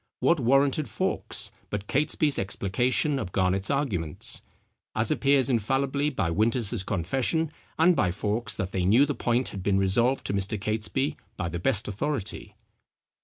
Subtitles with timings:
[0.19, 4.41] What warranted Faukes, but Catesby's explication of Garnet's arguments?
[4.95, 9.61] As appears infallibly by Winter's confession, and by Faukes, that they knew the point had
[9.61, 10.59] been resolved to Mr.
[10.59, 12.55] Catesby, by the best authority."